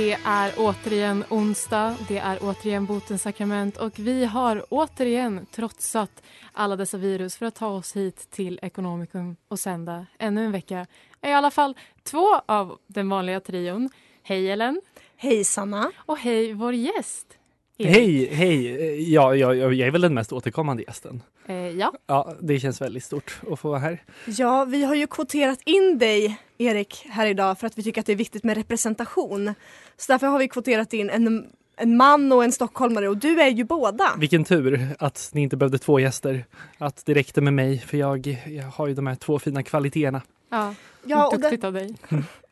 [0.00, 6.76] Det är återigen onsdag, det är återigen botens sakrament och vi har återigen trotsat alla
[6.76, 10.86] dessa virus för att ta oss hit till Ekonomikum och sända ännu en vecka.
[11.22, 13.90] I alla fall två av den vanliga trion.
[14.22, 14.80] Hej Ellen!
[15.16, 15.92] Hej Sanna!
[15.96, 17.39] Och hej vår gäst!
[17.88, 19.12] Hej, hej!
[19.12, 21.22] Ja, jag, jag är väl den mest återkommande gästen.
[21.46, 24.02] Eh, ja, Ja, det känns väldigt stort att få vara här.
[24.26, 28.06] Ja, vi har ju kvoterat in dig Erik här idag för att vi tycker att
[28.06, 29.54] det är viktigt med representation.
[29.96, 33.50] Så därför har vi kvoterat in en, en man och en stockholmare och du är
[33.50, 34.12] ju båda.
[34.18, 36.44] Vilken tur att ni inte behövde två gäster.
[36.78, 40.22] Att det räckte med mig, för jag, jag har ju de här två fina kvaliteterna.
[40.50, 40.74] ja.
[41.04, 41.94] Ja, och duktigt det, av dig.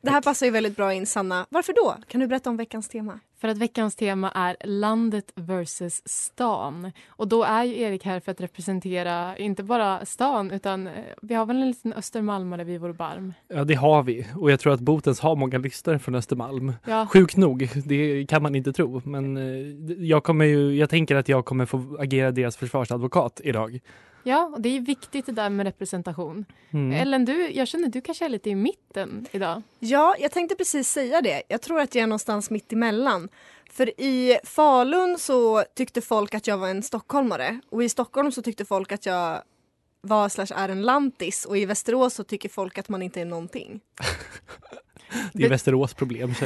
[0.00, 1.46] det här passar ju väldigt bra in Sanna.
[1.50, 1.96] Varför då?
[2.08, 3.20] Kan du berätta om veckans tema?
[3.40, 6.92] För att veckans tema är landet versus stan.
[7.08, 11.34] Och då är ju Erik här för att representera inte bara stan utan eh, vi
[11.34, 13.34] har väl en liten östermalmare vid vår barm.
[13.48, 14.26] Ja, det har vi.
[14.36, 16.72] Och jag tror att Botens har många lyssnare från Östermalm.
[16.84, 19.02] Ja, Sjukt nog, det kan man inte tro.
[19.04, 23.80] Men eh, jag, kommer ju, jag tänker att jag kommer få agera deras försvarsadvokat idag.
[24.28, 26.44] Ja och det är viktigt det där med representation.
[26.70, 26.92] Mm.
[27.00, 29.62] Ellen, du, jag känner att du kanske är lite i mitten idag.
[29.78, 31.42] Ja, jag tänkte precis säga det.
[31.48, 33.28] Jag tror att jag är någonstans mitt emellan.
[33.70, 38.42] För i Falun så tyckte folk att jag var en stockholmare och i Stockholm så
[38.42, 39.42] tyckte folk att jag
[40.00, 43.24] var slash är en lantis och i Västerås så tycker folk att man inte är
[43.24, 43.80] någonting.
[45.32, 46.34] Det är Västerås problem.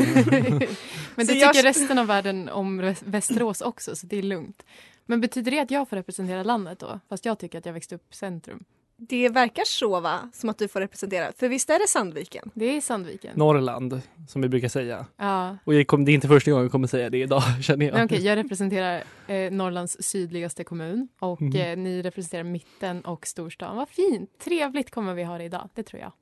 [1.15, 4.63] Men det jag- tycker resten av världen om Väs- Västerås också, så det är lugnt.
[5.07, 7.01] Men betyder det att jag får representera landet då?
[7.09, 8.65] Fast jag tycker att jag växte upp i centrum.
[8.97, 11.33] Det verkar så va, som att du får representera.
[11.37, 12.51] För visst är det Sandviken?
[12.55, 13.31] Det är Sandviken.
[13.35, 15.07] Norrland, som vi brukar säga.
[15.17, 15.57] Ja.
[15.65, 18.05] Och jag kom, det är inte första gången jag kommer säga det idag, känner jag.
[18.05, 21.57] Okej, jag representerar eh, Norrlands sydligaste kommun och Mhm.
[21.57, 23.77] eh, ni representerar mitten och storstan.
[23.77, 24.39] Vad fint!
[24.39, 26.13] Trevligt kommer vi ha det idag, det tror jag.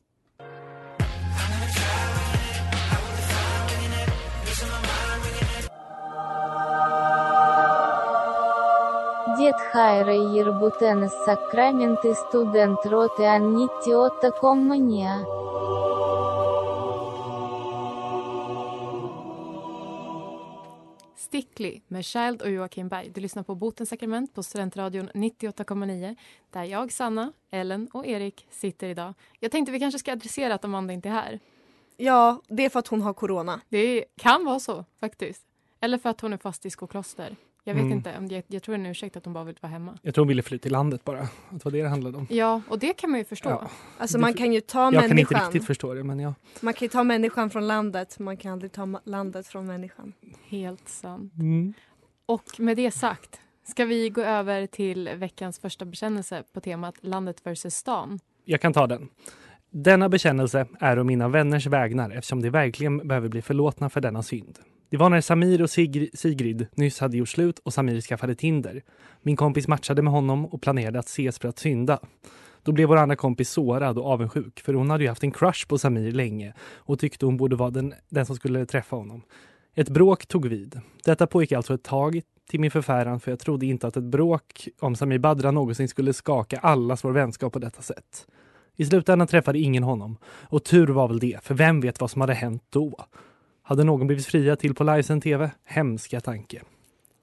[9.49, 15.25] Дед Хайра Ербутенес Сакраменты студент роты Аннитиота Коммуния.
[21.15, 23.09] Stickly med Child och Joakim Berg.
[23.09, 26.15] Du lyssnar på Botens sakrament på Studentradion 98,9
[26.51, 29.13] där jag, Sanna, Ellen och Erik sitter idag.
[29.39, 31.39] Jag tänkte vi kanske ska adressera att Amanda inte är här.
[31.97, 33.61] Ja, det är för att hon har corona.
[33.69, 35.43] Det kan vara så faktiskt.
[35.79, 37.35] Eller för att hon är fast i skokloster.
[37.64, 37.92] Jag vet Mm.
[37.96, 39.98] inte, om jag, jag tror det är en ursäkt att hon bara vill vara hemma.
[40.02, 41.20] Jag tror hon ville fly till landet bara.
[41.20, 42.26] Att det var det det handlade om.
[42.30, 43.48] Ja, och det kan man ju förstå.
[43.50, 43.70] Ja.
[43.98, 45.40] Alltså Det- man kan ju ta Jag kan inte människan.
[45.44, 46.34] riktigt förstå det, men ja.
[46.60, 50.12] Man kan ju ta människan från landet, man kan aldrig ta landet från människan.
[50.48, 51.32] Helt sant.
[51.34, 51.72] Mm.
[52.26, 57.46] Och med det sagt ska vi gå över till veckans första bekännelse på temat landet
[57.46, 58.18] versus stan.
[58.44, 59.08] Jag kan ta den.
[59.70, 64.22] Denna bekännelse är om mina vänners vägnar eftersom de verkligen behöver bli förlåtna för denna
[64.22, 64.58] synd.
[64.90, 68.82] Det var när Samir och Sigri- Sigrid nyss hade gjort slut och Samir skaffade Tinder.
[69.22, 71.98] Min kompis matchade med honom och planerade att ses för att synda.
[72.62, 75.66] Då blev vår andra kompis sårad och avundsjuk för hon hade ju haft en crush
[75.68, 79.22] på Samir länge och tyckte hon borde vara den, den som skulle träffa honom.
[79.74, 80.80] Ett bråk tog vid.
[81.04, 82.20] Detta pågick alltså ett tag
[82.50, 86.12] till min förfäran för jag trodde inte att ett bråk om Samir Badra någonsin skulle
[86.12, 88.26] skaka allas vår vänskap på detta sätt.
[88.76, 90.16] I slutändan träffade ingen honom.
[90.24, 93.04] Och tur var väl det, för vem vet vad som hade hänt då?
[93.70, 95.50] Hade någon blivit fria till på livesänd tv?
[95.64, 96.62] Hemska tanke.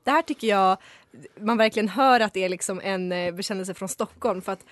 [0.03, 0.77] Det här tycker jag
[1.41, 4.65] man verkligen hör att det är liksom en eh, bekännelse från Stockholm för att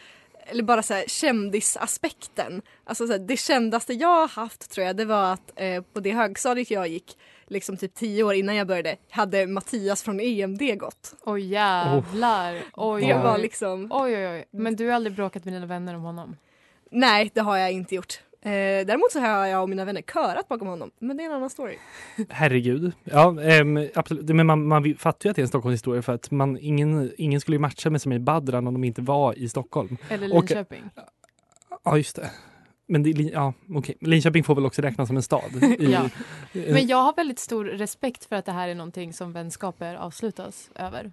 [0.48, 2.62] eller bara så här, kändisaspekten.
[2.84, 6.00] Alltså så här, det kändaste jag har haft tror jag det var att eh, på
[6.00, 7.18] det högstadiet jag gick
[7.48, 11.16] liksom typ tio år innan jag började hade Mattias från EMD gått.
[11.26, 12.62] Oj jävlar.
[12.74, 14.46] Oj, Det var liksom, Oj, oj, oj.
[14.52, 16.36] Men du har aldrig bråkat med dina vänner om honom?
[16.92, 18.20] nej det har jag inte gjort.
[18.46, 20.92] Eh, däremot så har jag och mina vänner körat bakom honom.
[21.00, 21.76] Men det är en annan story.
[22.30, 22.92] Herregud.
[23.04, 24.30] Ja, ehm, absolut.
[24.30, 27.42] Men man, man fattar ju att det är en Stockholmshistoria för att man, ingen, ingen
[27.42, 29.98] skulle ju matcha med Samir Badran om de inte var i Stockholm.
[30.10, 30.84] Eller Och- Linköping?
[31.84, 32.32] Ja, just det.
[32.88, 33.98] Men det, ja, okej.
[34.02, 35.64] Linköping får väl också räknas som en stad.
[35.64, 36.10] I, Ja.
[36.54, 39.96] eh, Men jag har väldigt stor respekt för att det här är någonting som vänskaper
[39.96, 41.12] avslutas över.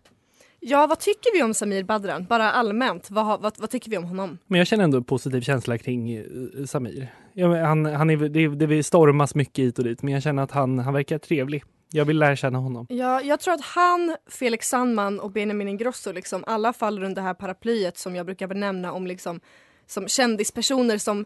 [0.60, 2.24] Ja, vad tycker vi om Samir Badran?
[2.28, 4.38] Bara allmänt, vad, vad, vad tycker vi om honom?
[4.46, 6.24] Men jag känner ändå en positiv känsla kring eh,
[6.66, 7.08] Samir.
[7.34, 10.50] Ja, han, han är, det, det stormas mycket hit och dit, men jag känner att
[10.50, 11.64] han, han verkar trevlig.
[11.94, 12.86] Jag vill lära känna honom.
[12.90, 17.26] Ja, jag tror att han, Felix Sandman och Benjamin Ingrosso liksom alla faller under det
[17.28, 19.40] här paraplyet som jag brukar benämna om liksom
[19.86, 21.24] som kändispersoner som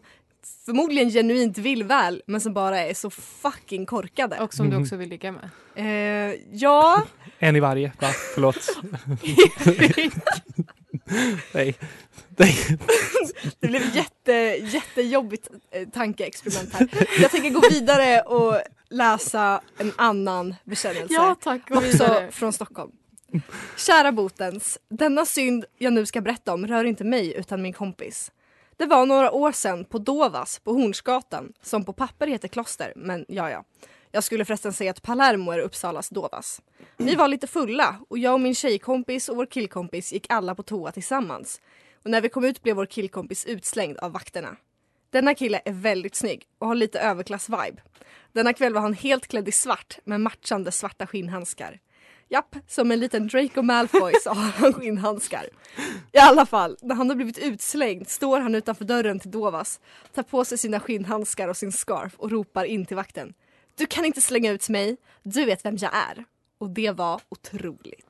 [0.65, 4.39] förmodligen genuint vill väl men som bara är så fucking korkade.
[4.39, 4.81] Och som du Mhm.
[4.83, 5.49] också vill ligga med.
[5.75, 7.01] Eh, ja,
[7.39, 8.07] En i varje, va?
[8.35, 8.57] Förlåt.
[11.53, 11.75] Nej.
[12.37, 12.77] Nej.
[13.59, 14.31] det blev jätte,
[14.63, 17.07] jättejobbigt eh, tankeexperiment här.
[17.21, 21.13] Jag tänker gå vidare och läsa en annan bekännelse.
[21.13, 22.31] Ja tack, gå också vidare.
[22.31, 22.91] från Stockholm.
[23.77, 28.31] Kära botens, denna synd jag nu ska berätta om rör inte mig utan min kompis.
[28.77, 33.25] Det var några år sedan på Dovas på Hornsgatan, som på papper heter Kloster, men
[33.27, 33.63] ja ja.
[34.17, 36.61] Jag skulle förresten säga att Palermo är Uppsalas Dovas.
[36.97, 40.63] Vi var lite fulla och jag och min tjejkompis och vår killkompis gick alla på
[40.63, 41.61] toa tillsammans.
[42.03, 44.55] Och när vi kom ut blev vår killkompis utslängd av vakterna.
[45.09, 47.77] Denna kille är väldigt snygg och har lite överklass-vibe.
[48.33, 51.79] Denna kväll var han helt klädd i svart med matchande svarta skinnhandskar.
[52.29, 55.49] Japp, som en liten Draco Malfoy så har han skinnhandskar.
[56.11, 59.79] I alla fall, när han har blivit utslängd står han utanför dörren till Dovas,
[60.13, 63.33] tar på sig sina skinnhandskar och sin scarf och ropar in till vakten.
[63.77, 66.25] Du kan inte slänga ut mig, du vet vem jag är.
[66.57, 68.07] Och det var otroligt.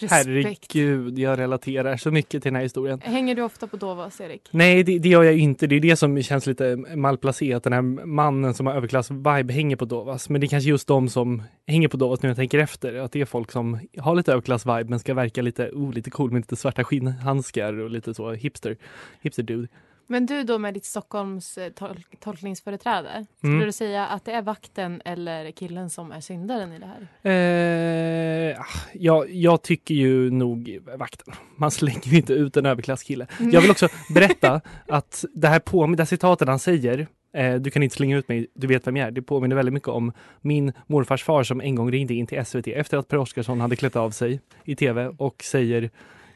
[0.00, 0.26] Respekt.
[0.26, 3.00] Herregud, jag relaterar så mycket till den här historien.
[3.00, 4.48] Hänger du ofta på Dovas Erik?
[4.50, 5.66] Nej, det, det gör jag inte.
[5.66, 7.56] Det är det som känns lite malplacerat.
[7.56, 10.28] att Den här mannen som har överklass-vibe hänger på Dovas.
[10.28, 12.94] Men det är kanske just de som hänger på Dovas nu jag tänker efter.
[12.94, 16.30] Att det är folk som har lite överklass-vibe men ska verka lite, oh, lite cool
[16.30, 18.76] med lite svarta skinnhandskar och lite så hipster.
[19.20, 19.68] Hipster dude.
[20.12, 23.26] Men du då med ditt Stockholms eh, tol- tolkningsföreträde.
[23.38, 23.66] Skulle Mm.
[23.66, 28.50] du säga att det är vakten eller killen som är syndaren i det här?
[28.50, 31.34] Eh, ah, ja, jag tycker ju nog vakten.
[31.56, 33.26] Man slänger inte ut en överklasskille.
[33.52, 37.70] Jag vill också berätta att det här påminner, det här citatet han säger eh, du
[37.70, 39.10] kan inte slänga ut mig, du vet vem jag är.
[39.10, 42.66] Det påminner väldigt mycket om min morfars far som en gång ringde in till SVT
[42.68, 45.90] efter att Per Oscarsson hade klätt av sig i tv och säger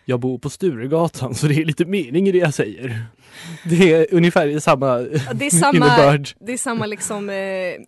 [0.05, 3.07] jag bor på Sturegatan så det är lite mening i det jag säger.
[3.65, 6.29] Det är ungefär samma Ja, Det är samma, innebörd.
[6.41, 7.35] det är samma liksom eh,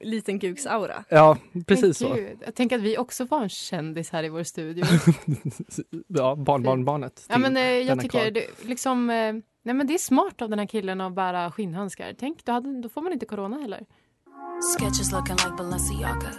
[0.00, 1.04] liten kuks-aura.
[1.08, 2.18] Ja, precis så.
[2.44, 4.84] Jag tänker att vi också var en kändis här i vår studio.
[6.08, 7.24] Ja, barnbarnbarnet.
[7.28, 9.32] ja, men, eh, jag tycker det, liksom, eh,
[9.64, 12.14] nej, men det är smart av den här killen att bära skinnhandskar.
[12.18, 13.80] Tänk, då, hade, då får man inte corona heller.
[14.78, 16.30] Sketches looking like Balenciaga.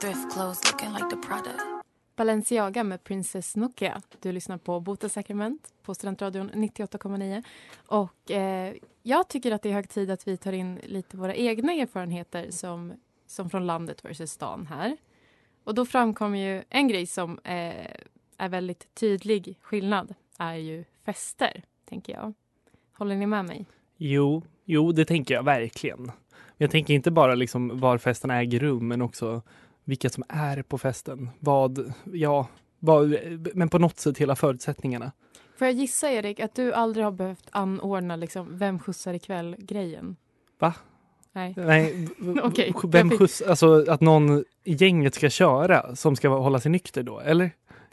[0.00, 1.77] Thrift clothes looking like the Prada.
[2.18, 4.02] Balenciaga med Princess Nokia.
[4.20, 7.42] Du lyssnar på Bota Sakrament på Studentradion 98,9.
[7.86, 11.34] Och eh, jag tycker att det är hög tid att vi tar in lite våra
[11.34, 12.92] egna erfarenheter som,
[13.26, 14.96] som från landet versus stan här.
[15.64, 17.86] Och då framkommer ju en grej som eh,
[18.38, 22.34] är väldigt tydlig skillnad är ju fester, tänker jag.
[22.92, 23.66] Håller ni med mig?
[23.96, 26.12] Jo, jo, det tänker jag verkligen.
[26.56, 29.42] Jag tänker inte bara liksom var festen äger rum, men också
[29.88, 31.30] vilka som är på festen.
[31.38, 33.16] Vad, ja, vad,
[33.54, 35.12] men på något sätt hela förutsättningarna.
[35.58, 40.16] Får jag gissa, Erik, att du aldrig har behövt anordna liksom, vem skjutsar ikväll-grejen?
[40.58, 40.74] Va?
[41.32, 41.54] Nej.
[41.56, 42.08] Nej,
[42.42, 46.70] Okej, vem fick- skjuts, alltså att någon i gänget ska köra som ska hålla sig
[46.70, 47.50] nykter då, eller?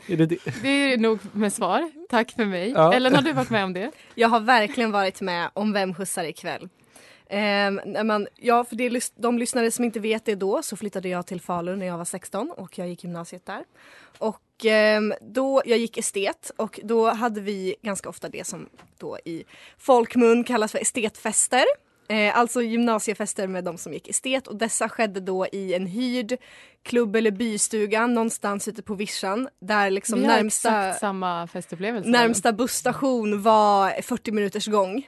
[0.08, 0.38] Är det det?
[0.62, 1.92] Det är nog med svar.
[2.10, 2.70] Tack för mig.
[2.70, 2.94] Ja.
[2.94, 3.92] Ellen, har du varit med om det?
[4.16, 6.70] Jag har verkligen varit med om Vem skjutsar ikväll.
[7.30, 11.28] När man, ja, för det, de lyssnare som inte vet det då så flyttade jag
[11.28, 13.64] till Falun när jag var 16 och jag gick gymnasiet där.
[14.18, 19.18] Och ehm, då, jag gick estet och då hade vi ganska ofta det som då
[19.26, 19.44] i
[19.78, 21.66] folkmun kallas för estetfester.
[22.10, 26.38] Eh, alltså gymnasiefester med de som gick estet och dessa skedde då i en hyrd
[26.84, 30.94] klubb eller bystuga någonstans ute på vischan där liksom närmsta.
[32.12, 35.08] Närmsta busstation var 40 minuters gång.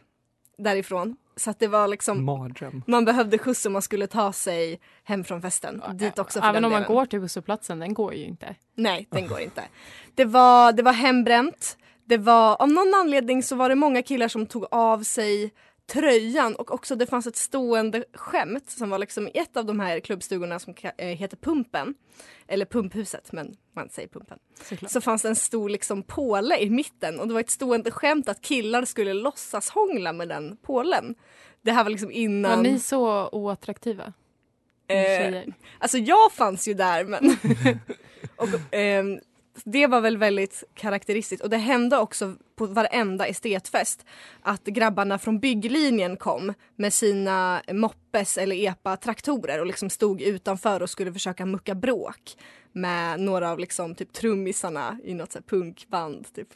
[0.57, 1.15] Därifrån.
[1.35, 2.83] Så att det var liksom, Mardröm.
[2.87, 5.81] man behövde skjuts om man skulle ta sig hem från festen.
[5.93, 6.95] Dit också Även om man delen.
[6.95, 8.55] går till busshållplatsen, den går ju inte.
[8.75, 9.63] Nej, den går inte.
[10.15, 11.77] Det var, det var hembränt.
[12.05, 15.51] Det var, av någon anledning så var det många killar som tog av sig
[15.87, 19.79] tröjan och också det fanns ett stående skämt som var liksom i ett av de
[19.79, 21.95] här klubbstugorna som eh, heter Pumpen.
[22.47, 24.39] Eller Pumphuset, men man säger Pumpen.
[24.63, 24.91] Såklart.
[24.91, 28.29] Så fanns det en stor liksom påle i mitten och det var ett stående skämt
[28.29, 31.15] att killar skulle låtsas hångla med den pålen.
[31.61, 32.51] Det här var liksom innan...
[32.57, 34.13] Var ni så oattraktiva?
[34.87, 35.43] Eh.
[35.79, 37.23] Alltså jag fanns ju där men
[38.35, 39.19] och, ehm,
[39.65, 44.05] det var väl väldigt karaktäristiskt och det hände också på varenda estetfest
[44.41, 50.89] att grabbarna från bygglinjen kom med sina moppes eller epa-traktorer och liksom stod utanför och
[50.89, 52.37] skulle försöka mucka bråk
[52.71, 56.33] med några av liksom typ trummisarna i något så här punkband.
[56.35, 56.47] Typ.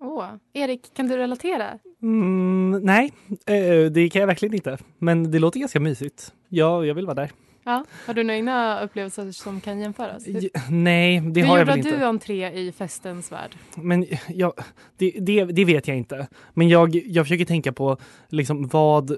[0.00, 1.78] Åh, Erik, kan du relatera?
[2.02, 3.12] Mm, nej,
[3.46, 4.78] eh, det kan jag verkligen inte.
[4.98, 6.32] Men det låter ganska mysigt.
[6.48, 7.30] Ja, jag vill vara där.
[7.64, 7.84] Ja.
[8.06, 10.26] Har du några egna upplevelser som kan jämföras?
[10.26, 11.98] J- nej, det Hur har jag gjorde väl inte.
[11.98, 13.50] du entré i festens värld?
[13.76, 14.52] Men jag,
[14.96, 16.26] det, det, det vet jag inte.
[16.54, 17.96] Men jag, jag försöker tänka på
[18.28, 19.16] liksom vad...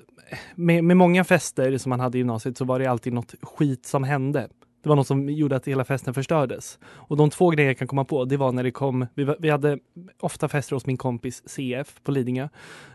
[0.54, 3.86] Med, med många fester som man hade i gymnasiet så var det alltid något skit
[3.86, 4.48] som hände.
[4.86, 6.78] Det var något som gjorde att hela festen förstördes.
[6.84, 9.06] Och de två grejer jag kan komma på, det var när det kom...
[9.14, 9.78] Vi, vi hade
[10.20, 12.48] ofta fester hos min kompis CF på Lidingö.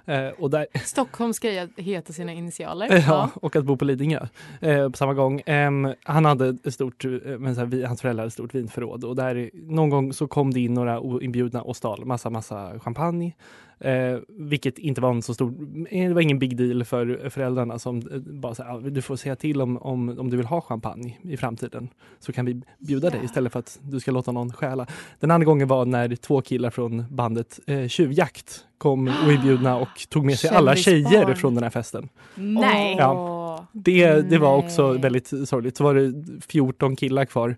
[0.05, 3.03] Eh, och där, Stockholms grej att heta sina initialer.
[3.07, 4.27] Ja, och att bo på Lidingö
[4.61, 5.41] eh, på samma gång.
[5.45, 8.55] Em, han hade ett stort, eh, men så här, vi, hans föräldrar hade ett stort
[8.55, 12.79] vinförråd och där någon gång så kom det in några oinbjudna och stal massa, massa
[12.79, 13.33] champagne.
[13.81, 15.53] Eh, vilket inte var en så stor,
[15.89, 19.15] eh, det var ingen big deal för föräldrarna som eh, bara här, "Ja, du får
[19.15, 21.89] säga till om, om, om du vill ha champagne i framtiden.
[22.19, 24.87] Så kan vi bjuda dig istället för att du ska låta någon stjäla.
[25.19, 30.25] Den andra gången var när två killar från bandet eh, Tjuvjakt kom oinbjudna och tog
[30.25, 32.09] med sig alla tjejer från den här festen.
[32.35, 32.95] Nej!
[32.99, 33.67] Ja.
[33.71, 35.77] Det, det var också väldigt sorgligt.
[35.77, 37.55] Så var det 14 killar kvar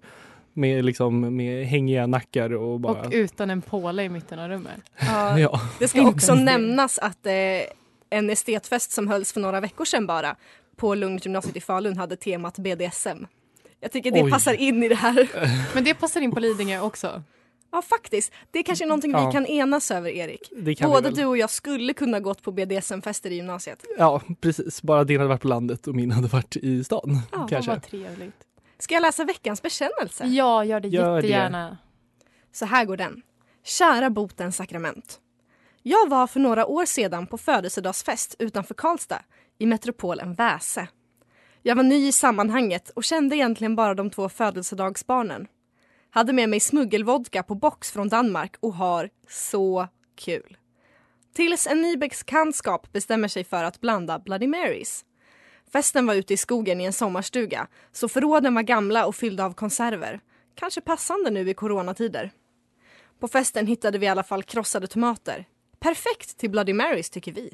[0.54, 3.02] med, liksom, med hängiga nackar och bara...
[3.02, 4.82] Och utan en påle i mitten av rummet.
[5.00, 5.62] Ja, ja.
[5.80, 7.34] Det ska också nämnas att eh,
[8.10, 10.36] en estetfest som hölls för några veckor sedan bara
[10.76, 13.26] på Lugnet i Falun hade temat BDSM.
[13.80, 14.32] Jag tycker det Oj.
[14.32, 15.30] passar in i det här.
[15.76, 17.24] Men det passar in på Lidingö också.
[17.72, 18.32] Ja faktiskt.
[18.52, 19.26] Det är kanske någonting Ja.
[19.26, 20.52] vi kan enas över Erik.
[20.82, 23.86] Både du och jag skulle kunna gått på BDSM-fester i gymnasiet.
[23.98, 24.82] Ja, precis.
[24.82, 27.20] Bara din hade varit på landet och min hade varit i stan.
[27.32, 27.72] Ja, kanske.
[27.72, 28.36] Vad trevligt.
[28.84, 30.26] Ska jag läsa veckans bekännelse?
[30.26, 31.16] Ja, gör det Gör det.
[31.16, 31.78] jättegärna.
[32.52, 33.22] Så här går den.
[33.64, 35.20] Kära botens sakrament.
[35.84, 39.22] Jag var för några år sedan på födelsedagsfest utanför Karlstad
[39.58, 40.88] i metropolen Väse.
[41.62, 45.48] Jag var ny i sammanhanget och kände egentligen bara de två födelsedagsbarnen.
[46.10, 50.58] Hade med mig smuggelvodka på box från Danmark och har så kul.
[51.36, 55.06] Tills en ny bekantskap bestämmer sig för att blanda Bloody Marys.
[55.74, 59.54] Festen var ute i skogen i en sommarstuga, så förråden var gamla och fyllda av
[59.54, 60.20] konserver.
[60.56, 62.32] Kanske passande nu i coronatider.
[63.20, 65.46] På festen hittade vi i alla fall krossade tomater.
[65.80, 67.54] Perfekt till Bloody Marys tycker vi.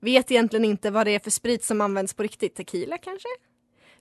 [0.00, 2.54] Vet egentligen inte vad det är för sprit som används på riktigt.
[2.54, 3.28] Tequila kanske?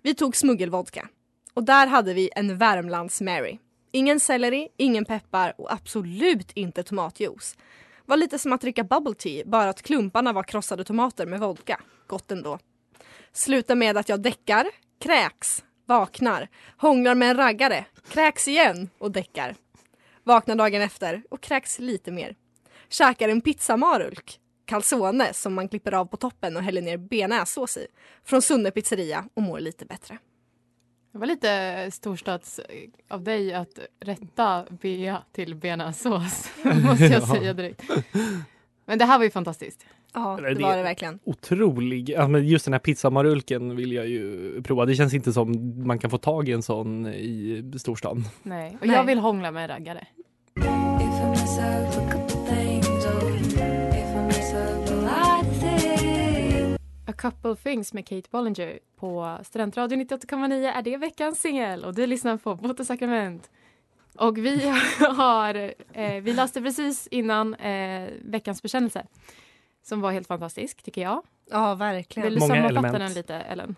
[0.01, 1.07] Vi tog smuggelvodka.
[1.53, 3.57] Och där hade vi en Värmlands Mary.
[3.91, 7.57] Ingen selleri, ingen peppar och absolut inte tomatjuice.
[8.05, 11.81] Var lite som att dricka bubble tea, bara att klumparna var krossade tomater med vodka.
[12.07, 12.59] Gott ändå.
[13.33, 14.65] Slutar med att jag däckar,
[14.99, 16.47] kräks, vaknar,
[16.77, 19.55] hånglar med en raggare, kräks igen och däckar.
[20.23, 22.35] Vaknar dagen efter och kräks lite mer.
[22.89, 27.87] Käkar en pizzamarulk, calzone som man klipper av på toppen och häller ner bearnaisesås i.
[28.25, 30.17] Från Sunne pizzeria och mår lite bättre.
[31.11, 32.59] Det var lite storstads
[33.09, 36.49] av dig att rätta bea till bearnaisesås.
[36.63, 37.27] måste jag Ja.
[37.27, 37.81] säga direkt.
[38.85, 39.85] Men det här var ju fantastiskt.
[40.13, 41.20] Ja, det det- var det verkligen.
[41.24, 42.10] Otrolig.
[42.10, 44.86] Ja, men just den här pizzamarulken vill jag ju prova.
[44.86, 48.24] Det känns inte som man kan få tag i en sån i storstan.
[48.43, 48.77] Nej.
[48.82, 48.96] Och Nej.
[48.96, 50.08] jag vill hångla med raggare.
[57.05, 57.93] A couple things, oh, things.
[57.93, 62.86] Med Kate Bollinger på Studentradion 98,9 är det veckans singel och du lyssnar på Bote
[62.86, 63.50] Sakrament.
[64.17, 64.70] Och vi
[65.17, 69.05] har, eh, vi läste precis innan eh, veckans bekännelse
[69.83, 71.21] som var helt fantastisk tycker jag.
[71.49, 72.33] Ja, Vill verkligen.
[72.33, 72.99] du Många sammanfatta element.
[73.03, 73.75] den lite Ellen?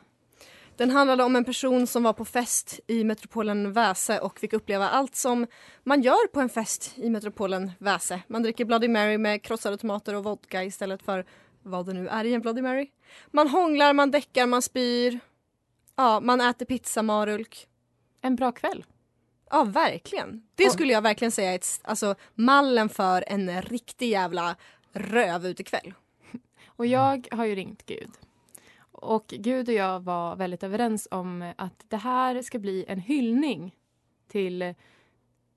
[0.77, 4.89] Den handlade om en person som var på fest i metropolen Väse och fick uppleva
[4.89, 5.47] allt som
[5.83, 8.21] man gör på en fest i metropolen Väse.
[8.27, 11.25] Man dricker Bloody Mary med krossade tomater och vodka istället för
[11.63, 12.87] vad det nu är i en Bloody Mary.
[13.31, 15.19] Man hånglar, man däckar, man spyr.
[15.95, 17.67] Ja, man äter pizza, marulk.
[18.21, 18.85] En bra kväll.
[19.49, 20.43] Ja, verkligen.
[20.55, 24.55] Det skulle jag verkligen säga är ett, alltså, mallen för en riktig jävla
[24.95, 25.93] röv utekväll.
[26.65, 28.09] Och jag har ju ringt Gud.
[28.91, 33.75] Och Gud och jag var väldigt överens om att det här ska bli en hyllning
[34.27, 34.73] till,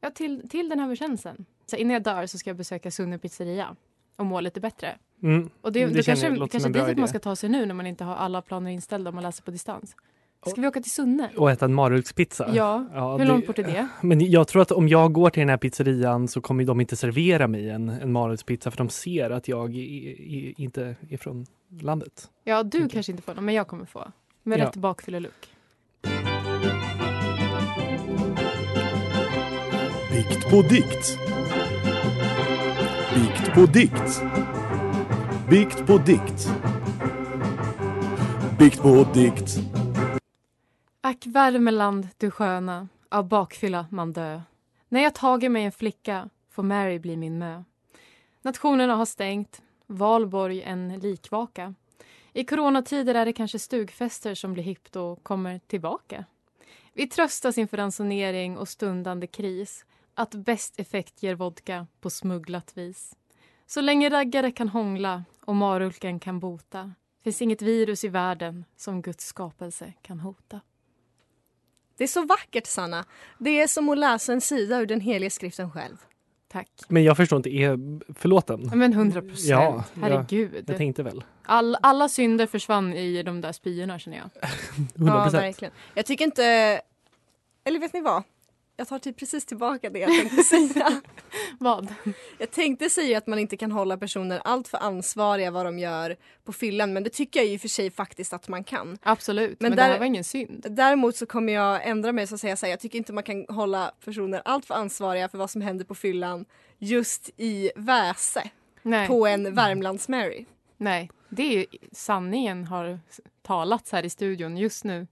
[0.01, 1.45] ja, till, till den här bekännelsen.
[1.67, 3.77] Så innan jag dör så ska jag besöka Sunne pizzeria
[4.17, 4.99] och må lite bättre.
[5.23, 5.51] Mm.
[5.61, 7.75] Och det, Det det, känner kanske, kanske bra dit man ska ta sig nu när
[7.75, 9.97] man inte har alla planer inställda och man läser på distans.
[10.47, 11.31] Ska vi åka till Sunne?
[11.37, 12.51] Och äta en marulkspizza.
[12.55, 13.89] Ja, hur långt bort är det?
[14.01, 16.97] Men jag tror att om jag går till den här pizzerian så kommer de inte
[16.97, 21.47] servera mig en, en marulspizza för de ser att jag i, i, inte är från
[21.81, 22.29] landet.
[22.45, 24.13] Ja, du kanske inte får den, men jag kommer få.
[24.43, 24.65] Med Ja.
[24.67, 25.49] rätt bakfylleluck.
[30.13, 31.19] Bikt på dikt.
[33.15, 34.23] Bikt på dikt.
[35.51, 36.51] Bikt på dikt.
[38.59, 39.61] Bikt på dikt.
[41.09, 44.41] Ack Värmeland, du sköna, av bakfylla man dö.
[44.89, 47.63] När jag tager mig en flicka får Mary bli min mö.
[48.43, 51.75] Nationerna har stängt, valborg en likvaka.
[52.33, 56.25] I coronatider är det kanske stugfester som blir hippt och kommer tillbaka.
[56.93, 59.85] Vi tröstas inför ransonering och stundande kris
[60.15, 63.17] att bäst effekt ger vodka på smugglat vis.
[63.67, 66.93] Så länge raggare kan hångla och marulken kan bota
[67.29, 70.61] finns inget virus i världen som Guds skapelse kan hota.
[71.99, 73.05] Det är så vackert Sanna.
[73.39, 75.97] Det är som att läsa en sida ur den heliga skriften själv.
[76.53, 76.69] Tack.
[76.89, 77.79] Men jag förstår inte, är
[78.15, 78.61] förlåten?
[78.71, 79.49] Ja, Men 100 procent.
[79.49, 80.55] Ja, Herregud.
[80.55, 81.25] Jag, jag tänkte väl.
[81.45, 84.31] All, alla synder försvann i de där spyorna känner jag.
[84.97, 85.43] 100 Ja, procent.
[85.43, 85.75] verkligen.
[85.95, 86.45] Jag tycker inte...
[87.65, 88.23] Eller vet ni vad?
[88.81, 91.01] Jag tar typ precis tillbaka det jag tänkte säga.
[91.59, 91.95] vad?
[92.39, 96.17] Jag tänkte säga att man inte kan hålla personer allt för ansvariga vad de gör
[96.45, 98.99] på fyllan men det tycker jag i och för sig faktiskt att man kan.
[99.03, 100.67] Absolut, men, Men det där- här var ingen synd.
[100.71, 103.23] Däremot så kommer jag ändra mig så att säga så här, jag tycker inte man
[103.23, 106.45] kan hålla personer allt för ansvariga för vad som händer på fyllan
[106.79, 108.51] just i Väse
[108.83, 109.07] Nej.
[109.09, 110.45] på en Värmlands-Mary.
[110.77, 113.01] Nej, det är sanningen har
[113.43, 115.07] talats här i studion just nu.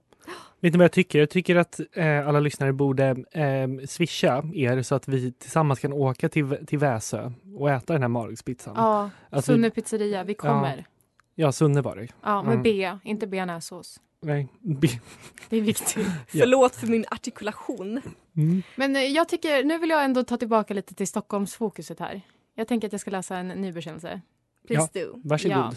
[0.59, 1.19] Vet ni vad jag tycker?
[1.19, 5.93] Jag tycker att eh, alla lyssnare borde eh, swisha er så att vi tillsammans kan
[5.93, 8.73] åka till, till Väsö och äta den här marulkspizzan.
[8.77, 10.85] Ja, Alltså, Sunne pizzeria, vi kommer.
[11.35, 12.07] Ja, Sunne var det.
[12.23, 12.63] Ja, med Mm.
[12.63, 13.99] B, inte bearnaisesås.
[14.21, 14.47] Nej.
[14.61, 14.87] B.
[15.49, 15.97] Det är viktigt.
[16.31, 16.39] Ja.
[16.41, 18.01] Förlåt för min artikulation.
[18.37, 18.63] Mm.
[18.75, 22.21] Men eh, jag tycker, nu vill jag ändå ta tillbaka lite till Stockholmsfokuset här.
[22.55, 24.21] Jag tänker att jag ska läsa en ny bekännelse.
[24.67, 25.21] Please Ja, do.
[25.23, 25.57] Varsågod.
[25.57, 25.71] Ja.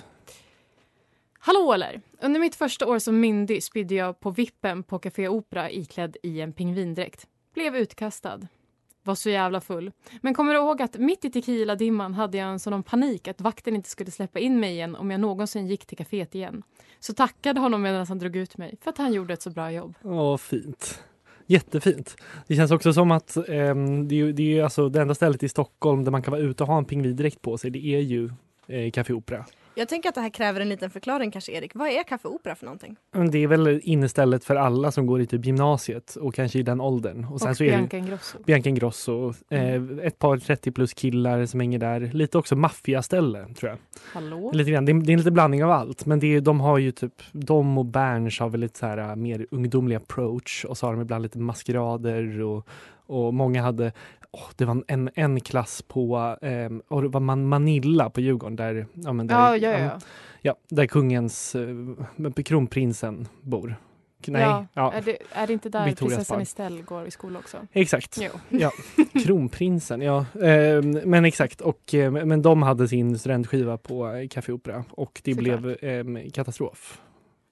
[1.42, 2.00] Hallå eller!
[2.22, 6.40] Under mitt första år som myndig spydde jag på vippen på Café Opera iklädd i
[6.40, 7.26] en pingvindräkt.
[7.54, 8.40] Blev utkastad.
[9.02, 9.92] Var så jävla full.
[10.20, 13.76] Men kommer du ihåg att mitt i tequila-dimman hade jag en sådan panik att vakten
[13.76, 16.62] inte skulle släppa in mig igen om jag någonsin gick till kaféet igen.
[16.98, 19.72] Så tackade honom medan han drog ut mig för att han gjorde ett så bra
[19.72, 19.94] jobb.
[20.02, 21.02] Åh, fint.
[21.46, 22.16] Jättefint.
[22.46, 25.48] Det känns också som att eh, det, är, det är alltså det enda stället i
[25.48, 27.70] Stockholm där man kan vara ute och ha en pingvindräkt på sig.
[27.70, 28.30] Det är ju
[28.66, 29.46] eh, Café Opera.
[29.80, 31.74] Jag tänker att det här kräver en liten förklaring kanske Erik.
[31.74, 32.96] Vad är Café Opera för någonting?
[33.32, 36.80] Det är väl innestället för alla som går i typ gymnasiet och kanske i den
[36.80, 37.24] åldern.
[37.24, 38.38] Och sen Och så är det Bianca Ingrosso.
[38.46, 42.00] Bianca Ingrosso, eh, ett par 30 plus killar som hänger där.
[42.00, 43.78] Lite också maffiaställe tror jag.
[44.12, 44.50] Hallå?
[44.54, 44.84] Lite grann.
[44.84, 46.06] Det, är, det är en liten blandning av allt.
[46.06, 48.98] Men det är, de har ju typ, de och Berns har väl lite så här
[48.98, 52.68] äh, mer ungdomlig approach och så har de ibland lite maskerader och,
[53.06, 53.92] och många hade
[54.32, 58.56] åh, det var en, en klass på eh, och det var man Manilla på Djurgården
[58.56, 59.98] där, ja, men där, Ja, ja, ja.
[60.42, 63.76] ja, där kungens, eh, kronprinsen bor.
[64.26, 64.66] Nej, ja.
[64.74, 64.92] ja.
[64.92, 66.42] Är, det, är det inte där Victorias prinsessan barn.
[66.42, 67.56] Estelle går i skola också?
[67.72, 68.18] Exakt.
[68.20, 68.30] Jo.
[68.48, 68.72] Ja,
[69.24, 70.26] kronprinsen, ja.
[70.42, 75.20] Eh, men exakt, och, eh, men de hade sin studentskiva på eh, Café Opera och
[75.24, 75.60] det Såklart.
[75.60, 75.76] blev
[76.24, 77.00] eh, katastrof.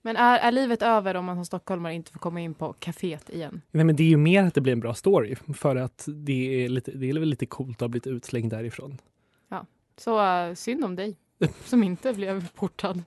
[0.02, 3.30] Men är, är livet över om man som stockholmare inte får komma in på kaféet
[3.30, 3.60] igen?
[3.70, 6.64] Nej, men det är ju mer att det blir en bra story för att det
[6.64, 8.98] är, lite, det är väl lite coolt att ha blivit utslängd därifrån.
[9.98, 11.16] Så uh, synd om dig
[11.64, 13.02] som inte blev portad.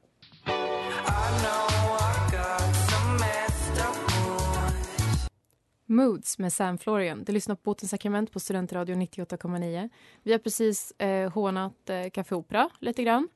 [5.86, 7.24] Moods med Sam Florian.
[7.24, 9.90] Du lyssnar på Botens sakrament på Studentradion 98,9.
[10.24, 13.28] Vi har precis eh, hånat eh, Café Opera lite grann.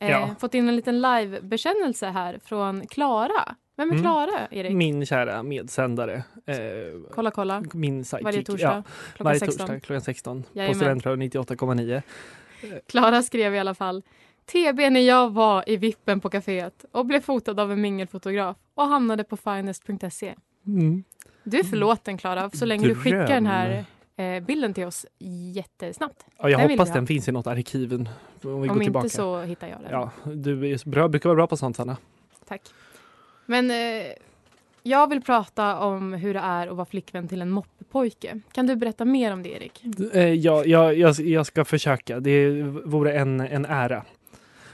[0.00, 0.34] Eh, Ja.
[0.38, 3.54] Fått in en liten live-bekännelse här från Klara.
[3.76, 4.02] Vem är Mm.
[4.04, 4.72] Klara, Erik?
[4.72, 6.14] Min kära medsändare.
[6.46, 6.56] Eh,
[7.14, 7.62] Kolla, kolla.
[7.72, 8.24] Min sidekick.
[8.24, 8.82] Varje torsdag Ja,
[9.16, 9.66] klockan varje 16.
[9.66, 10.74] torsdag klockan 16 på Jajamän.
[10.74, 12.02] Studentradion 98,9.
[12.88, 14.02] Klara skrev i alla fall
[14.46, 18.84] TB när jag var i vippen på kaféet och blev fotad av en mingelfotograf och
[18.86, 20.34] hamnade på finest.se.
[20.66, 21.04] Mm.
[21.44, 23.84] Du är förlåten Klara, så länge du skickar den här Dröm.
[24.46, 25.06] Bilden till oss
[25.54, 26.26] jättesnabbt.
[26.38, 28.00] Ja, jag Den hoppas den finns i något arkiven.
[28.00, 28.08] Om
[28.42, 29.08] vi Om går inte tillbaka.
[29.08, 29.90] så hittar jag den.
[29.90, 31.96] Ja, du är bra, brukar vara bra på sånt Sanna.
[32.48, 32.62] Tack.
[33.46, 34.06] Men eh,
[34.82, 38.40] jag vill prata om hur det är att vara flickvän till en moppepojke.
[38.52, 39.84] Kan du berätta mer om det Erik?
[40.14, 42.20] Eh, ja, jag, jag, jag ska försöka.
[42.20, 44.04] Det vore en, en ära.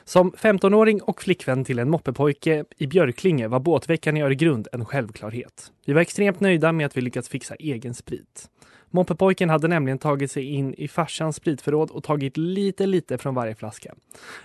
[0.05, 5.73] Som 15-åring och flickvän till en moppepojke i Björklinge var båtveckan i Öregrund en självklarhet.
[5.87, 8.51] Vi var extremt nöjda med att vi lyckats fixa egen sprit.
[8.91, 13.55] Moppepojken hade nämligen tagit sig in i farsans spritförråd och tagit lite lite från varje
[13.55, 13.95] flaska.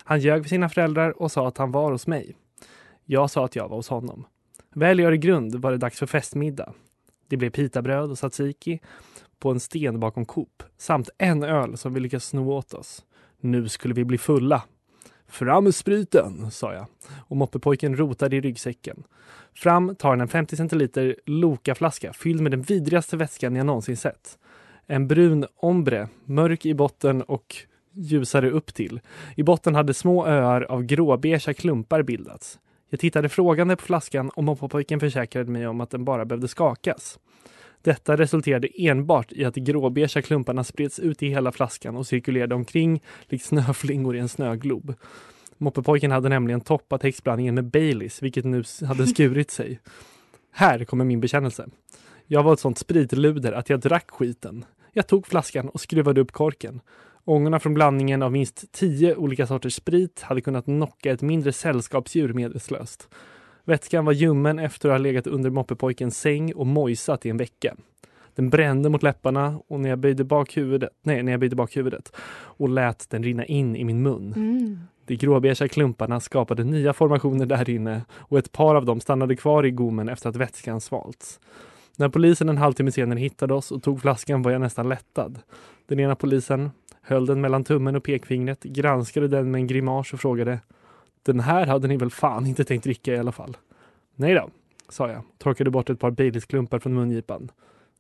[0.03, 2.35] Han ljög för sina föräldrar och sa att han var hos mig.
[3.05, 4.25] Jag sa att jag var hos honom.
[4.73, 6.73] Väl i Öregrund var det dags för festmiddag.
[7.27, 8.79] Det blev pitabröd och tzatziki
[9.39, 13.05] på en sten bakom Coop samt en öl som vi lyckades sno åt oss.
[13.39, 14.63] Nu skulle vi bli fulla.
[15.27, 16.85] Fram med spriten, sa jag
[17.27, 19.03] och moppepojken rotade i ryggsäcken.
[19.53, 24.37] Fram tar han en 50 centiliter Loka-flaska fylld med den vidrigaste vätskan jag någonsin sett.
[24.87, 27.55] En brun ombre, mörk i botten och
[27.93, 28.99] ljusare upp till.
[29.35, 32.59] I botten hade små öar av gråbeiga klumpar bildats.
[32.89, 37.19] Jag tittade frågande på flaskan och moppepojken försäkrade mig om att den bara behövde skakas.
[37.85, 42.55] Detta resulterade enbart i att de gråbeiga klumparna spreds ut i hela flaskan och cirkulerade
[42.55, 44.93] omkring likt snöflingor i en snöglob.
[45.57, 49.79] Moppepojken hade nämligen toppat häxblandningen med Baileys, vilket nu hade skurit sig.
[50.51, 51.67] Här kommer min bekännelse.
[52.27, 54.65] Jag var ett sånt spritluder att jag drack skiten.
[54.91, 56.81] Jag tog flaskan och skruvade upp korken.
[57.25, 62.33] Ångorna från blandningen av minst tio olika sorters sprit hade kunnat knocka ett mindre sällskapsdjur
[62.33, 63.09] medvetslöst.
[63.65, 67.75] Vätskan var ljummen efter att ha legat under moppepojkens säng och mojsat i en vecka.
[68.35, 71.77] Den brände mot läpparna och när jag böjde bak huvudet, nej, när jag böjde bak
[71.77, 74.33] huvudet och lät den rinna in i min mun.
[74.35, 74.79] Mm.
[75.05, 79.65] De gråbeiga klumparna skapade nya formationer där inne och ett par av dem stannade kvar
[79.65, 81.39] i gommen efter att vätskan svalts.
[81.97, 85.39] När polisen en halvtimme senare hittade oss och tog flaskan var jag nästan lättad.
[85.87, 90.19] Den ena polisen höll den mellan tummen och pekfingret, granskade den med en grimas och
[90.19, 90.59] frågade
[91.25, 93.57] den här hade ni väl fan inte tänkt dricka i alla fall?
[94.15, 94.49] Nej då,
[94.89, 97.51] sa jag torkade bort ett par Baileys-klumpar från mungipan.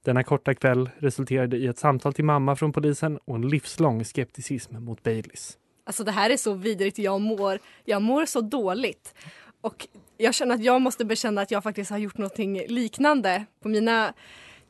[0.03, 4.75] Denna korta kväll resulterade i ett samtal till mamma från polisen och en livslång skepticism
[4.77, 5.57] mot Baileys.
[5.83, 9.13] Alltså det här är så vidrigt, jag mår, jag mår så dåligt.
[9.61, 13.69] Och jag känner att jag måste bekänna att jag faktiskt har gjort någonting liknande på
[13.69, 14.13] mina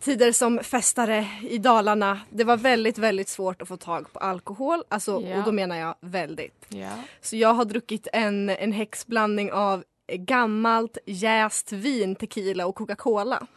[0.06, 2.20] tider som festare i Dalarna.
[2.30, 4.84] Det var väldigt, väldigt svårt att få tag på alkohol.
[4.89, 5.38] Alltså, Ja.
[5.38, 6.65] Och då menar jag väldigt.
[6.70, 6.89] Ja.
[7.22, 13.48] Så jag har druckit en, en häxblandning av gammalt jäst vin, tequila och Coca-Cola.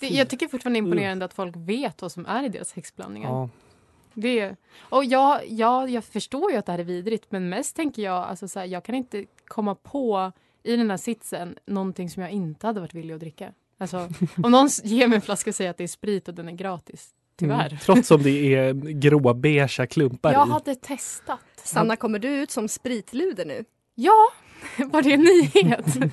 [0.00, 2.72] Det, jag tycker fortfarande det är imponerande att folk vet vad som är i deras
[2.72, 3.28] häxblandningar.
[3.30, 3.48] Ja,
[4.14, 8.02] Det, och jag, jag, jag förstår ju att det här är vidrigt men mest tänker
[8.02, 12.22] jag alltså så här, jag kan inte komma på i den här sitsen någonting som
[12.22, 13.52] jag inte hade varit villig att dricka.
[13.82, 14.08] Alltså,
[14.42, 16.52] om någon ger mig en flaska och säger att det är sprit och den är
[16.52, 17.08] gratis.
[17.36, 17.66] Tyvärr.
[17.66, 20.50] Mm, trots om det är gråbeiga klumpar Jag i.
[20.50, 21.40] hade testat.
[21.64, 23.64] Sanna, kommer du ut som spritluder nu?
[23.94, 24.28] Ja,
[24.76, 25.86] var det en nyhet?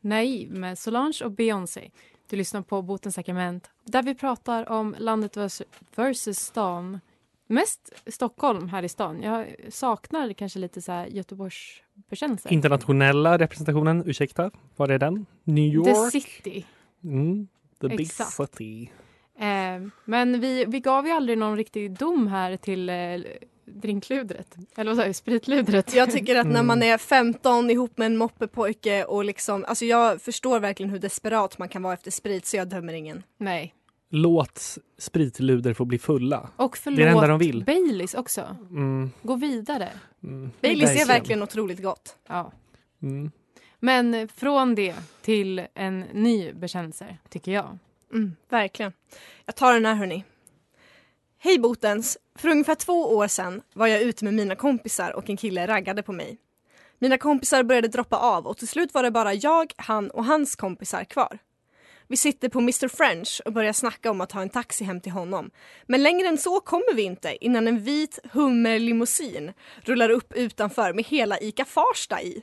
[0.00, 1.90] Naiv med Solange och Beyoncé.
[2.30, 5.62] Du lyssnar på Botens sakrament där vi pratar om landet vers-
[5.94, 7.00] versus stan.
[7.50, 9.22] Mest Stockholm här i stan.
[9.22, 12.48] Jag saknar kanske lite så här Göteborgs bekännelse.
[12.48, 15.26] Internationella representationen, ursäkta, var är den?
[15.44, 16.12] New York?
[16.12, 16.66] The City.
[17.04, 17.48] Mm,
[17.80, 18.32] the big Exakt.
[18.56, 18.90] city.
[19.38, 22.94] Eh, men vi, vi gav ju aldrig någon riktig dom här till eh,
[23.64, 24.56] drinkludret.
[24.76, 25.16] Eller vad sa jag?
[25.16, 25.94] Spritludret.
[25.94, 26.66] Jag tycker att när Mm.
[26.66, 31.58] man är 15 ihop med en moppepojke och liksom, alltså jag förstår verkligen hur desperat
[31.58, 33.22] man kan vara efter sprit så jag dömer ingen.
[33.38, 33.74] Nej.
[34.12, 36.48] Låt spritluder få bli fulla.
[36.56, 37.64] Och förlåt Det är det enda de vill.
[37.64, 38.56] Baileys också.
[38.70, 39.88] Mm, Gå vidare.
[40.22, 41.42] mm, Baileys är verkligen.
[41.42, 42.16] otroligt gott.
[42.28, 42.52] Ja.
[43.02, 43.30] Mm.
[43.80, 47.78] Men från det till en ny bekännelse, tycker jag.
[48.12, 48.92] Mm, verkligen.
[49.46, 50.24] Jag tar den här hörni.
[51.38, 52.18] Hej Botens!
[52.34, 56.02] För ungefär två år sedan var jag ute med mina kompisar och en kille raggade
[56.02, 56.38] på mig.
[56.98, 60.56] Mina kompisar började droppa av och till slut var det bara jag, han och hans
[60.56, 61.38] kompisar kvar.
[62.10, 65.12] Vi sitter på Mr French och börjar snacka om att ta en taxi hem till
[65.12, 65.50] honom.
[65.86, 71.04] Men längre än så kommer vi inte innan en vit hummerlimousin rullar upp utanför med
[71.04, 72.42] hela ICA Farsta i.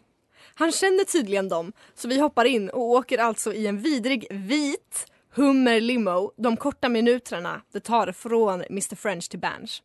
[0.56, 5.06] Han känner tydligen dem, så vi hoppar in och åker alltså i en vidrig vit
[5.36, 9.82] hummerlimo de korta minuterna det tar från Mr French till Berns.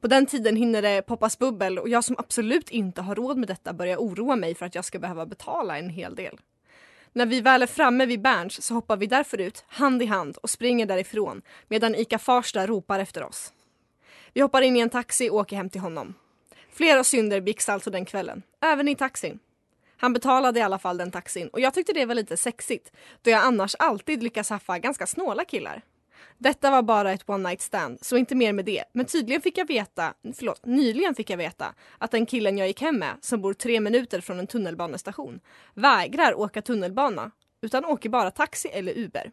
[0.00, 3.48] På den tiden hinner det poppas bubbel och jag som absolut inte har råd med
[3.48, 6.38] detta börjar oroa mig för att jag ska behöva betala en hel del.
[7.18, 10.36] När vi väl är framme vid Berns så hoppar vi därför ut hand i hand
[10.36, 13.52] och springer därifrån medan ICA Farsta ropar efter oss.
[14.32, 16.14] Vi hoppar in i en taxi och åker hem till honom.
[16.72, 19.38] Flera synder begicks alltså den kvällen, även i taxin.
[19.96, 23.30] Han betalade i alla fall den taxin och jag tyckte det var lite sexigt då
[23.30, 25.82] jag annars alltid lyckas haffa ganska snåla killar.
[26.38, 28.84] Detta var bara ett one night stand, så inte mer med det.
[28.92, 32.80] Men tydligen fick jag veta, förlåt, nyligen fick jag veta att den killen jag gick
[32.80, 35.40] hem med, som bor tre minuter från en tunnelbanestation,
[35.74, 39.30] vägrar åka tunnelbana, utan åker bara taxi eller Uber.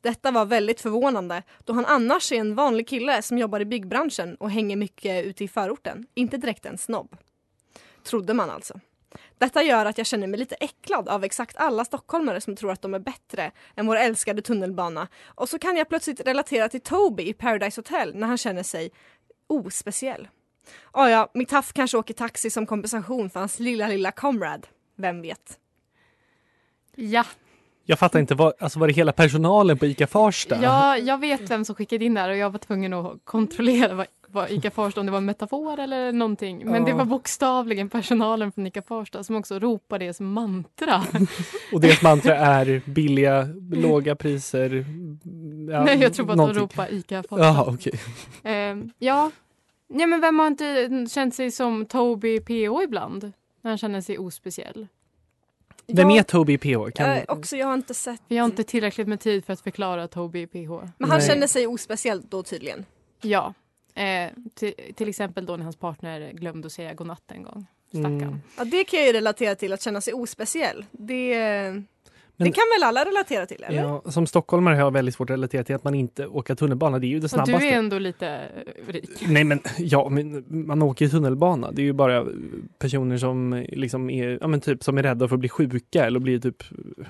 [0.00, 4.34] Detta var väldigt förvånande då han annars är en vanlig kille som jobbar i byggbranschen
[4.34, 6.06] och hänger mycket ute i förorten.
[6.14, 7.16] Inte direkt en snobb.
[8.04, 8.80] Trodde man alltså.
[9.38, 12.82] Detta gör att jag känner mig lite äcklad av exakt alla stockholmare som tror att
[12.82, 15.08] de är bättre än vår älskade tunnelbana.
[15.24, 18.90] Och så kan jag plötsligt relatera till Toby i Paradise Hotel när han känner sig
[19.46, 20.28] ospeciell.
[20.92, 24.68] Oh ja, mitt haff kanske åker taxi som kompensation för hans lilla, lilla comrade.
[24.96, 25.58] Vem vet?
[26.94, 27.24] Ja,
[27.84, 30.58] Jag fattar inte, var, alltså var det hela personalen på ICA Farsta?
[30.62, 33.94] ja, jag vet vem som skickade in det här och jag var tvungen att kontrollera
[33.94, 36.64] vad, vad ICA Farsta, om det var en metafor eller någonting.
[36.70, 36.96] Men det Ja.
[36.96, 41.02] var bokstavligen personalen från ICA Farsta som också ropade det som mantra.
[41.72, 44.84] Och deras mantra är billiga, låga priser.
[45.70, 47.44] Ja, Nej, jag tror bara att de ropar ICA Farsta.
[47.44, 47.92] Jaha, okej.
[48.42, 49.30] Ehm, ja.
[49.88, 53.32] ja, men vem har inte känt sig som Toby PO ibland?
[53.62, 54.86] När han känner sig ospeciell.
[55.86, 56.90] Vem Jag- är Toby PH?
[56.94, 57.10] Kan...
[57.10, 58.22] Eh, också, jag har inte sett.
[58.28, 60.70] Vi har inte tillräckligt med tid för att förklara Toby PH.
[60.98, 61.28] Men han Nej.
[61.28, 62.84] känner sig ospeciell då tydligen.
[63.22, 63.54] Ja.
[64.00, 67.66] Eh, till, till exempel då när hans partner glömde att säga godnatt en gång.
[67.88, 68.22] Stackarn.
[68.22, 68.40] Mm.
[68.58, 70.84] Ja, det kan jag ju relatera till, att känna sig ospeciell.
[70.90, 71.82] Det,
[72.40, 73.82] det Men- kan väl alla relatera till, eller?
[73.82, 76.98] Ja, som stockholmare har jag väldigt svårt att relatera till att man inte åker tunnelbana.
[76.98, 77.58] Det är ju det Och snabbaste.
[77.58, 79.10] du är ändå lite eh, rik.
[79.28, 81.72] Nej men ja, men man åker ju tunnelbana.
[81.72, 82.26] Det är ju bara
[82.78, 86.20] personer som liksom är, ja men typ som är rädda för att bli sjuka eller
[86.20, 86.62] bli typ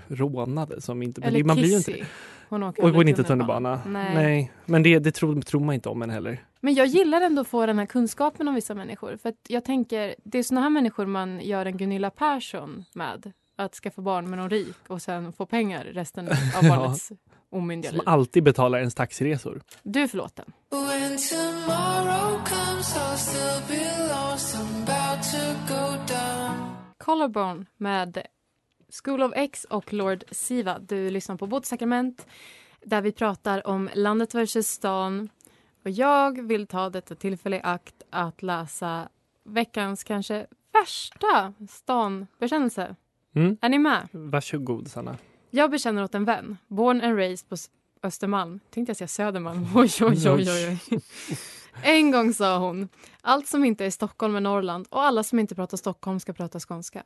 [0.09, 2.05] rånade som inte, Eller det, man blir ju inte det.
[2.49, 3.81] Hon åker Och går inte tunnelbana.
[3.87, 4.53] Nej.
[4.67, 6.45] men det, det tror, tror man inte om en heller.
[6.61, 9.17] Men jag gillar ändå att få den här kunskapen om vissa människor.
[9.23, 13.33] För att jag tänker, det är såna här människor man gör en Gunilla Persson med.
[13.61, 16.69] Att skaffa barn med någon rik och sen få pengar resten av Ja.
[16.77, 17.13] barnets
[17.51, 18.09] omyndiga Som liv.
[18.09, 19.61] alltid betalar ens taxiresor.
[19.83, 20.53] Du är förlåten.
[20.71, 24.57] When tomorrow comes, I'll still be lost.
[24.57, 26.75] I'm about to go down.
[26.99, 28.23] Collarbone med
[29.05, 30.79] School of X och Lord Siva.
[30.79, 32.27] Du lyssnar på Båtsakrament
[32.85, 35.29] där vi pratar om landet versus stan.
[35.85, 39.09] Och jag vill ta detta tillfälle i akt att läsa
[39.45, 42.97] veckans kanske värsta stanbekännelse.
[43.35, 43.57] Mm.
[43.61, 44.09] Är ni med?
[44.13, 45.19] Varsågod Sanna.
[45.51, 47.57] Jag bekänner åt en vän, born and raised på
[48.03, 48.61] Östermalm.
[48.71, 49.67] Tänkte jag säga Södermalm.
[49.75, 50.49] Oj, oj, oj.
[50.91, 51.01] oj.
[51.83, 52.89] En gång sa hon,
[53.21, 56.61] allt som inte är Stockholm är Norrland och alla som inte pratar Stockholm ska prata
[56.61, 57.03] skånska.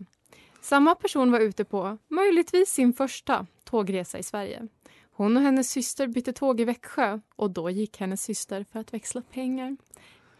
[0.60, 4.68] Samma person var ute på, möjligtvis sin första, tågresa i Sverige.
[5.12, 8.94] Hon och hennes syster bytte tåg i Växjö och då gick hennes syster för att
[8.94, 9.76] växla pengar.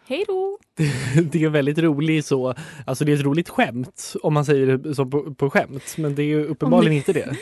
[0.07, 0.59] Hej då!
[1.23, 2.55] Det är väldigt roligt så,
[2.87, 5.95] alltså det är ett roligt skämt om man säger det så på, på skämt.
[5.99, 7.37] Men det är ju uppenbarligen inte det.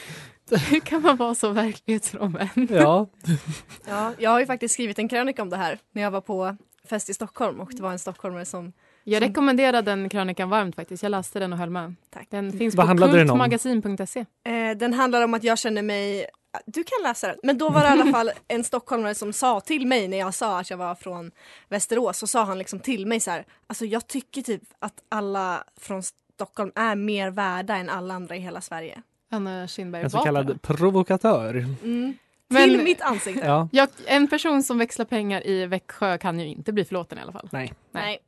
[0.70, 2.70] Hur kan man vara så verklighetsfrånvänd?
[2.70, 3.07] Ja,
[3.88, 6.57] Ja, jag har ju faktiskt skrivit en krönika om det här när jag var på
[6.88, 8.72] fest i Stockholm och det var en stockholmare som...
[9.05, 11.03] Jag rekommenderar den krönikan varmt faktiskt.
[11.03, 11.94] Jag läste den och höll med.
[12.11, 12.27] Tack.
[12.31, 14.20] Den finns Vad på handlade den kultmagasin.se.
[14.20, 16.27] Eh, den handlar om att jag känner mig...
[16.66, 17.36] Du kan läsa den.
[17.42, 20.34] Men då var det i alla fall en stockholmare som sa till mig när jag
[20.34, 21.30] sa att jag var från
[21.68, 23.44] Västerås så sa han liksom till mig så här.
[23.66, 28.38] Alltså jag tycker typ att alla från Stockholm är mer värda än alla andra i
[28.40, 29.02] hela Sverige.
[29.30, 31.54] Anna Kinberg en så kallad provokatör.
[31.54, 32.14] Mm.
[32.48, 33.46] Men- Till mitt ansikte.
[33.46, 37.20] Ja, Jag, en person som växlar pengar i Växjö kan ju inte bli förlåten i
[37.20, 37.48] alla fall.
[37.52, 37.72] nej.
[37.92, 38.18] Nej.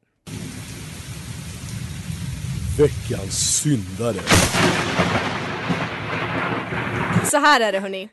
[2.78, 4.16] Veckans syndare.
[7.26, 8.08] Så här är det hörni.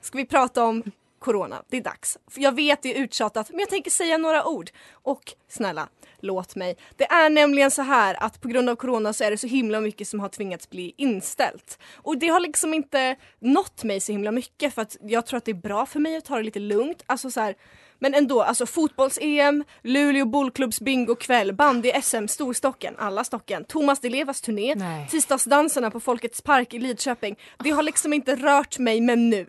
[0.00, 0.82] Ska vi prata om
[1.18, 1.62] corona?
[1.68, 2.18] Det är dags.
[2.30, 4.70] För jag vet det är uttjatat men jag tänker säga några ord.
[4.92, 5.88] Och snälla,
[6.20, 6.76] låt mig.
[6.96, 9.80] Det är nämligen så här att på grund av corona så är det så himla
[9.80, 11.78] mycket som har tvingats bli inställt.
[11.94, 15.44] Och det har liksom inte nått mig så himla mycket för att jag tror att
[15.44, 17.02] det är bra för mig att ta det lite lugnt.
[17.06, 17.54] Alltså så här,
[17.98, 24.74] men ändå, alltså fotbolls-EM, Luleå bollklubbs bingokväll, bandy-SM, Storstocken, alla stocken, Thomas Di Levas turné,
[24.74, 25.08] Nej.
[25.10, 27.36] tisdagsdanserna på Folkets park i Lidköping.
[27.58, 29.46] Det har liksom inte rört mig, men nu.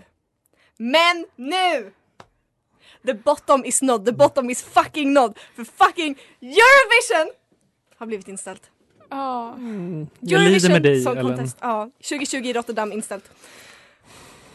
[0.78, 1.92] Men nu!
[3.06, 5.40] The bottom is not, the bottom is fucking not.
[5.56, 7.34] För fucking Eurovision
[7.98, 8.62] har blivit inställt.
[9.10, 9.58] Ja.
[10.20, 11.38] Jag lider med dig Song Ellen.
[11.38, 13.32] Contest, ja, 2020 i Rotterdam inställt.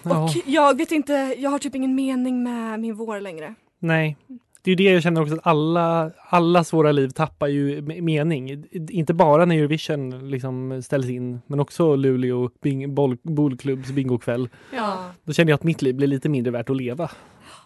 [0.02, 3.54] Ja, Och jag vet inte, jag har typ ingen mening med min vår längre.
[3.82, 4.16] Nej.
[4.64, 8.00] Det är ju det jag känner också att alla, allas våra liv tappar ju me-
[8.00, 8.64] mening.
[8.90, 14.48] Inte bara när Eurovision liksom ställs in, men också Luleå bing, boll, bollklubbs bingokväll.
[14.74, 15.10] ja.
[15.24, 17.10] Då känner jag att mitt liv blir lite mindre värt att leva.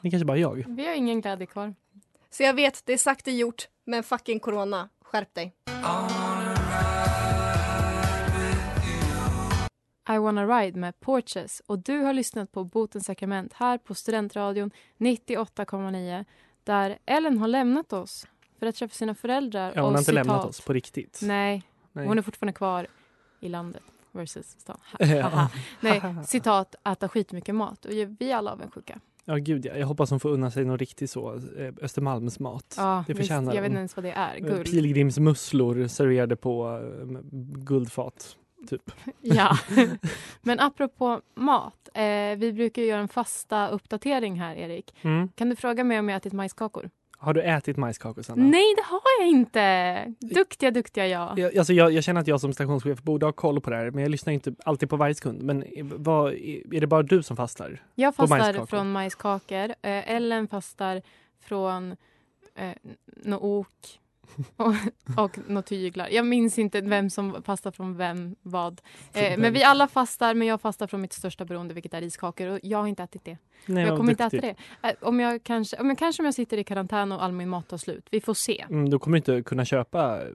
[0.02, 0.64] Det är kanske bara jag.
[0.68, 1.74] Vi har ingen glädje kvar.
[2.30, 5.52] Så jag vet, det är sagt är gjort, men fucking corona, skärp dig.
[10.08, 14.70] I wanna ride med Porches och du har lyssnat på Botens sakrament här på Studentradion
[14.98, 16.24] 98,9
[16.64, 18.26] där Ellen har lämnat oss
[18.58, 20.14] för att träffa sina föräldrar Ja, hon och har inte citat.
[20.26, 21.20] lämnat oss på riktigt.
[21.22, 22.06] Nej, Nej.
[22.06, 22.86] hon är fortfarande kvar
[23.40, 23.82] i landet.
[24.12, 24.78] versus stan.
[25.80, 27.84] Nej, citat, äta skitmycket mat.
[27.84, 29.00] Och vi är alla avundsjuka.
[29.24, 29.76] Ja, gud ja.
[29.76, 32.74] Jag hoppas hon får unna sig någon riktigt så eh, Östermalmsmat.
[32.78, 34.34] Ja, det visst, förtjänar jag vet inte ens vad det är.
[34.36, 34.64] Eh, Guld.
[34.66, 37.06] Pilgrimsmusslor serverade på eh,
[37.64, 38.36] guldfat,
[38.68, 38.90] typ.
[39.20, 39.58] Ja.
[40.42, 41.88] Men apropå mat.
[41.94, 44.94] Eh, vi brukar göra en fasta uppdatering här, Erik.
[45.02, 45.28] Mm.
[45.34, 46.90] Kan du fråga mig om jag ätit majskakor?
[47.18, 48.44] Har du ätit majskakor, Sanna?
[48.44, 50.14] Nej, det har jag inte.
[50.20, 51.38] Duktiga, duktiga jag.
[51.38, 53.90] Jag, alltså jag, jag känner att jag som stationschef borde ha koll på det här,
[53.90, 55.42] men jag lyssnar inte alltid på varje sekund.
[55.42, 57.82] Men vad, är det bara du som fastar?
[57.94, 58.66] Jag fastar majskakor?
[58.66, 59.74] från majskakor.
[59.82, 61.02] Eh, Ellen fastar
[61.40, 61.96] från
[62.54, 62.70] eh,
[63.24, 64.00] något ok
[64.56, 64.74] och,
[65.24, 66.08] och några tyglar.
[66.08, 68.80] Jag minns inte vem som fastar från vem vad.
[69.12, 72.46] Eh, men vi alla fastar, men jag fastar från mitt största beroende, vilket är riskakor.
[72.46, 73.38] Och jag har inte ätit det.
[73.66, 74.58] Nej, jag kommer inte äta duktigt.
[74.82, 74.88] det.
[74.88, 77.48] Eh, om jag kanske, om jag kanske om jag sitter i karantän och all min
[77.48, 78.08] mat tar slut.
[78.10, 78.64] Vi får se.
[78.70, 80.28] Mm, då kommer du inte kunna köpa eh,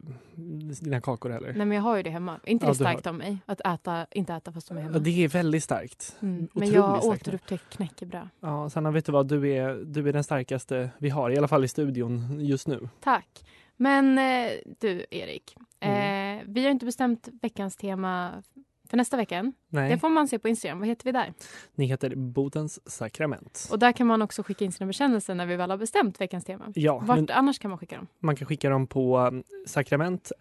[0.81, 1.53] dina kakor heller.
[1.53, 2.39] Nej, men jag har ju det hemma.
[2.45, 4.81] inte Ja, det du har starkt av mig att äta, inte äta fast de är
[4.81, 4.93] hemma.
[4.93, 6.15] Ja, det är väldigt starkt.
[6.21, 6.47] Mm.
[6.53, 7.21] Men jag starkt.
[7.27, 8.29] återupptäckt knäckebröd.
[8.39, 9.27] Ja, Sanna, vet du vad?
[9.27, 12.89] Du är, du är den starkaste vi har, i alla fall i studion just nu.
[12.99, 13.43] Tack.
[13.81, 15.55] Men eh, du, Erik.
[15.79, 16.39] Mm.
[16.39, 18.43] Eh, vi har inte bestämt veckans tema
[18.89, 19.53] för nästa vecka.
[19.69, 20.79] Det får man se på Instagram.
[20.79, 21.33] Vad heter vi där?
[21.75, 23.67] Ni heter Bodens sakrament.
[23.71, 26.45] Och där kan man också skicka in sina bekännelser när vi väl har bestämt veckans
[26.45, 26.71] tema.
[26.75, 28.07] Ja, Vart annars kan man skicka dem?
[28.19, 30.31] Man kan skicka dem på um, sakrament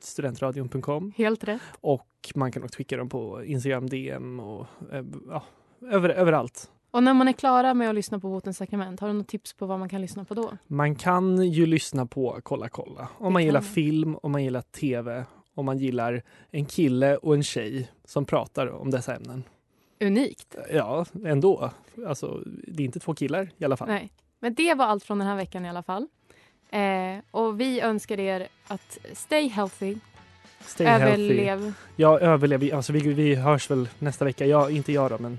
[0.00, 1.62] studentradion.com Helt rätt.
[1.80, 5.42] och man kan också skicka dem på Instagram DM och eh, ja,
[5.90, 6.70] över, överallt.
[6.90, 9.52] Och när man är klara med att lyssna på Botens sakrament, har du något tips
[9.52, 10.56] på vad man kan lyssna på då?
[10.66, 15.24] Man kan ju lyssna på Kolla kolla om man gillar film, om man gillar tv,
[15.54, 19.44] om man gillar en kille och en tjej som pratar om dessa ämnen.
[20.00, 20.56] Unikt.
[20.72, 21.70] Ja, ändå.
[22.06, 23.88] Alltså, det är inte två killar i alla fall.
[23.88, 24.12] Nej.
[24.40, 26.06] Men det var allt från den här veckan i alla fall.
[26.70, 29.96] Eh, och vi önskar er att stay healthy.
[30.60, 31.06] Stay healthy.
[31.12, 31.72] Överlev.
[31.96, 32.74] Ja, överlev.
[32.74, 34.46] Alltså, vi, vi hörs väl nästa vecka.
[34.46, 35.38] Ja, inte jag då, men